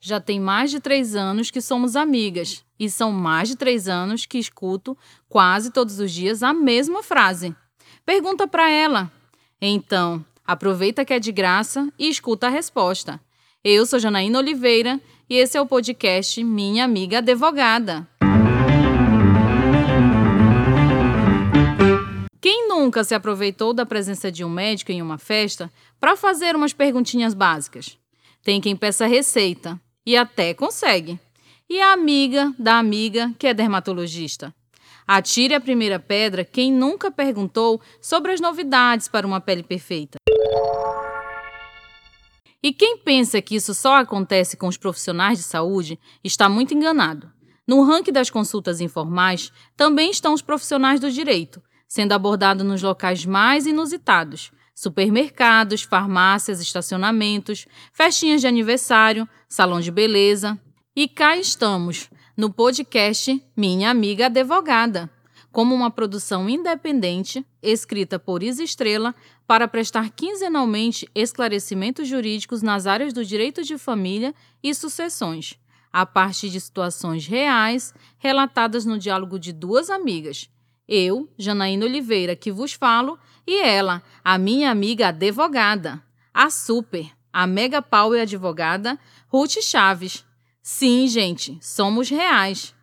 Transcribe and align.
Já 0.00 0.20
tem 0.20 0.38
mais 0.38 0.70
de 0.70 0.78
três 0.78 1.16
anos 1.16 1.50
que 1.50 1.60
somos 1.60 1.96
amigas 1.96 2.64
e 2.78 2.88
são 2.88 3.10
mais 3.10 3.48
de 3.48 3.56
três 3.56 3.88
anos 3.88 4.26
que 4.26 4.38
escuto 4.38 4.96
quase 5.28 5.72
todos 5.72 5.98
os 5.98 6.12
dias 6.12 6.40
a 6.44 6.52
mesma 6.52 7.02
frase. 7.02 7.54
Pergunta 8.06 8.46
para 8.46 8.70
ela. 8.70 9.10
Então, 9.60 10.24
aproveita 10.46 11.04
que 11.04 11.12
é 11.12 11.18
de 11.18 11.32
graça 11.32 11.92
e 11.98 12.08
escuta 12.08 12.46
a 12.46 12.50
resposta. 12.50 13.20
Eu 13.64 13.84
sou 13.84 13.98
Janaína 13.98 14.38
Oliveira 14.38 15.00
e 15.28 15.34
esse 15.34 15.58
é 15.58 15.60
o 15.60 15.66
podcast 15.66 16.44
Minha 16.44 16.84
Amiga 16.84 17.18
Advogada. 17.18 18.06
Quem 22.40 22.68
nunca 22.68 23.02
se 23.02 23.16
aproveitou 23.16 23.74
da 23.74 23.84
presença 23.84 24.30
de 24.30 24.44
um 24.44 24.48
médico 24.48 24.92
em 24.92 25.02
uma 25.02 25.18
festa 25.18 25.68
para 25.98 26.16
fazer 26.16 26.54
umas 26.54 26.72
perguntinhas 26.72 27.34
básicas? 27.34 27.98
Tem 28.44 28.60
quem 28.60 28.76
peça 28.76 29.04
receita 29.04 29.78
e 30.08 30.16
até 30.16 30.54
consegue. 30.54 31.20
E 31.68 31.82
a 31.82 31.92
amiga 31.92 32.50
da 32.58 32.78
amiga 32.78 33.30
que 33.38 33.46
é 33.46 33.52
dermatologista. 33.52 34.54
Atire 35.06 35.52
a 35.52 35.60
primeira 35.60 35.98
pedra 35.98 36.46
quem 36.46 36.72
nunca 36.72 37.10
perguntou 37.10 37.78
sobre 38.00 38.32
as 38.32 38.40
novidades 38.40 39.06
para 39.06 39.26
uma 39.26 39.38
pele 39.38 39.62
perfeita. 39.62 40.16
E 42.62 42.72
quem 42.72 42.96
pensa 42.96 43.42
que 43.42 43.54
isso 43.54 43.74
só 43.74 43.96
acontece 43.96 44.56
com 44.56 44.66
os 44.66 44.78
profissionais 44.78 45.36
de 45.36 45.44
saúde 45.44 45.98
está 46.24 46.48
muito 46.48 46.72
enganado. 46.72 47.30
No 47.66 47.82
ranking 47.82 48.10
das 48.10 48.30
consultas 48.30 48.80
informais 48.80 49.52
também 49.76 50.10
estão 50.10 50.32
os 50.32 50.40
profissionais 50.40 51.00
do 51.00 51.10
direito, 51.10 51.62
sendo 51.86 52.12
abordado 52.12 52.64
nos 52.64 52.80
locais 52.80 53.26
mais 53.26 53.66
inusitados, 53.66 54.52
supermercados, 54.78 55.82
farmácias, 55.82 56.60
estacionamentos, 56.60 57.66
festinhas 57.92 58.40
de 58.40 58.46
aniversário, 58.46 59.28
salão 59.48 59.80
de 59.80 59.90
beleza. 59.90 60.56
E 60.94 61.08
cá 61.08 61.36
estamos, 61.36 62.08
no 62.36 62.48
podcast 62.48 63.44
Minha 63.56 63.90
Amiga 63.90 64.26
Advogada, 64.26 65.10
como 65.50 65.74
uma 65.74 65.90
produção 65.90 66.48
independente, 66.48 67.44
escrita 67.60 68.20
por 68.20 68.40
Isa 68.40 68.62
Estrela, 68.62 69.16
para 69.48 69.66
prestar 69.66 70.10
quinzenalmente 70.10 71.08
esclarecimentos 71.12 72.06
jurídicos 72.06 72.62
nas 72.62 72.86
áreas 72.86 73.12
do 73.12 73.24
direito 73.24 73.64
de 73.64 73.76
família 73.76 74.32
e 74.62 74.72
sucessões, 74.72 75.58
a 75.92 76.06
partir 76.06 76.50
de 76.50 76.60
situações 76.60 77.26
reais 77.26 77.92
relatadas 78.16 78.84
no 78.84 78.96
diálogo 78.96 79.40
de 79.40 79.52
duas 79.52 79.90
amigas. 79.90 80.48
Eu, 80.88 81.28
Janaína 81.36 81.84
Oliveira, 81.84 82.34
que 82.34 82.50
vos 82.50 82.72
falo, 82.72 83.18
e 83.46 83.60
ela, 83.60 84.02
a 84.24 84.38
minha 84.38 84.70
amiga 84.70 85.08
advogada, 85.08 86.02
a 86.32 86.48
super, 86.48 87.10
a 87.30 87.46
mega 87.46 87.82
power 87.82 88.22
advogada, 88.22 88.98
Ruth 89.28 89.60
Chaves. 89.60 90.24
Sim, 90.62 91.06
gente, 91.06 91.58
somos 91.60 92.08
reais. 92.08 92.74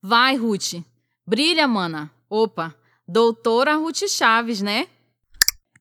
Vai, 0.00 0.36
Ruth. 0.36 0.74
Brilha, 1.26 1.66
mana. 1.66 2.08
Opa, 2.30 2.72
doutora 3.08 3.74
Ruth 3.74 4.06
Chaves, 4.08 4.62
né? 4.62 4.86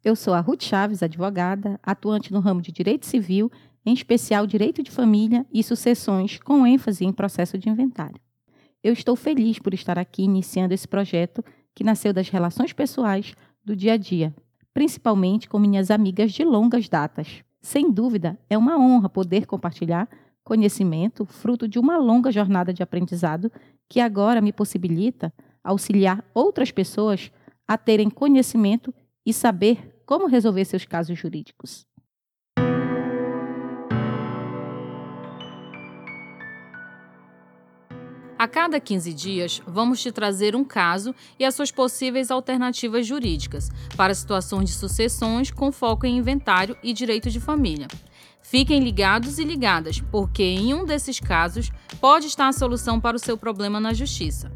Eu 0.05 0.15
sou 0.15 0.35
a 0.35 0.39
Ruth 0.39 0.61
Chaves, 0.61 1.01
advogada, 1.01 1.79
atuante 1.81 2.31
no 2.31 2.39
ramo 2.39 2.61
de 2.61 2.71
direito 2.71 3.07
civil, 3.07 3.51
em 3.83 3.91
especial 3.91 4.45
direito 4.45 4.83
de 4.83 4.91
família 4.91 5.47
e 5.51 5.63
sucessões, 5.63 6.37
com 6.37 6.63
ênfase 6.67 7.03
em 7.03 7.11
processo 7.11 7.57
de 7.57 7.69
inventário. 7.69 8.21
Eu 8.83 8.93
estou 8.93 9.15
feliz 9.15 9.57
por 9.57 9.73
estar 9.73 9.97
aqui 9.97 10.21
iniciando 10.21 10.75
esse 10.75 10.87
projeto 10.87 11.43
que 11.73 11.83
nasceu 11.83 12.13
das 12.13 12.29
relações 12.29 12.71
pessoais 12.71 13.33
do 13.63 13.75
dia 13.75 13.93
a 13.93 13.97
dia, 13.97 14.31
principalmente 14.75 15.49
com 15.49 15.57
minhas 15.57 15.89
amigas 15.89 16.31
de 16.31 16.43
longas 16.45 16.87
datas. 16.87 17.43
Sem 17.59 17.91
dúvida, 17.91 18.37
é 18.47 18.55
uma 18.55 18.77
honra 18.77 19.09
poder 19.09 19.47
compartilhar 19.47 20.07
conhecimento 20.43 21.25
fruto 21.25 21.67
de 21.67 21.79
uma 21.79 21.97
longa 21.97 22.31
jornada 22.31 22.71
de 22.71 22.83
aprendizado 22.83 23.51
que 23.89 23.99
agora 23.99 24.39
me 24.39 24.53
possibilita 24.53 25.33
auxiliar 25.63 26.23
outras 26.31 26.69
pessoas 26.69 27.31
a 27.67 27.75
terem 27.75 28.07
conhecimento 28.07 28.93
e 29.25 29.33
saber 29.33 29.94
como 30.05 30.27
resolver 30.27 30.65
seus 30.65 30.85
casos 30.85 31.17
jurídicos. 31.17 31.85
A 38.37 38.49
cada 38.49 38.79
15 38.79 39.13
dias, 39.13 39.61
vamos 39.65 40.01
te 40.01 40.11
trazer 40.11 40.55
um 40.55 40.63
caso 40.63 41.15
e 41.39 41.45
as 41.45 41.55
suas 41.55 41.71
possíveis 41.71 42.29
alternativas 42.29 43.07
jurídicas 43.07 43.71
para 43.95 44.13
situações 44.13 44.69
de 44.69 44.75
sucessões 44.75 45.49
com 45.49 45.71
foco 45.71 46.05
em 46.05 46.17
inventário 46.17 46.77
e 46.83 46.91
direito 46.91 47.29
de 47.31 47.39
família. 47.39 47.87
Fiquem 48.41 48.83
ligados 48.83 49.39
e 49.39 49.43
ligadas, 49.43 50.01
porque 50.11 50.43
em 50.43 50.73
um 50.73 50.85
desses 50.85 51.19
casos 51.19 51.71
pode 51.99 52.27
estar 52.27 52.49
a 52.49 52.53
solução 52.53 52.99
para 52.99 53.15
o 53.15 53.19
seu 53.19 53.37
problema 53.37 53.79
na 53.79 53.93
justiça. 53.93 54.51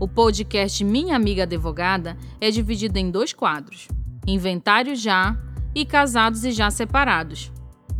O 0.00 0.08
podcast 0.08 0.82
Minha 0.82 1.14
Amiga 1.14 1.44
Advogada 1.44 2.16
é 2.40 2.50
dividido 2.50 2.98
em 2.98 3.10
dois 3.10 3.32
quadros 3.32 3.86
inventário 4.26 4.94
já 4.94 5.36
e 5.74 5.84
casados 5.84 6.44
e 6.44 6.52
já 6.52 6.70
separados. 6.70 7.52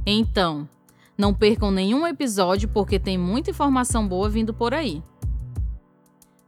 Então, 0.06 0.68
não 1.16 1.32
percam 1.32 1.70
nenhum 1.70 2.06
episódio 2.06 2.68
porque 2.68 2.98
tem 2.98 3.16
muita 3.16 3.50
informação 3.50 4.06
boa 4.06 4.28
vindo 4.28 4.52
por 4.52 4.74
aí. 4.74 5.02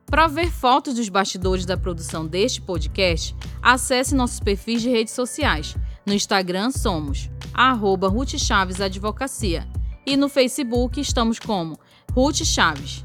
Para 0.07 0.27
ver 0.27 0.51
fotos 0.51 0.95
dos 0.95 1.09
bastidores 1.09 1.65
da 1.65 1.77
produção 1.77 2.27
deste 2.27 2.61
podcast, 2.61 3.35
acesse 3.63 4.15
nossos 4.15 4.41
perfis 4.41 4.83
de 4.83 4.91
redes 4.91 5.13
sociais. 5.13 5.77
No 6.07 6.13
Instagram 6.13 6.71
somos 6.71 7.31
arroba 7.53 8.09
Ruth 8.09 8.37
Chaves 8.37 8.81
Advocacia 8.81 9.67
e 10.07 10.17
no 10.17 10.29
Facebook 10.29 11.01
estamos 11.01 11.39
como 11.39 11.79
Ruth 12.13 12.45
Chaves. 12.45 13.05